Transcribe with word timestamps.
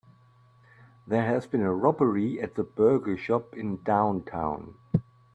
There 1.05 1.21
has 1.23 1.45
been 1.45 1.61
a 1.61 1.71
robbery 1.71 2.41
at 2.41 2.55
the 2.55 2.63
burger 2.63 3.15
shop 3.15 3.53
in 3.55 3.83
downtown. 3.83 4.73